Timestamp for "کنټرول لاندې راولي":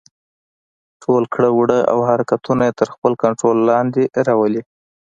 3.23-4.61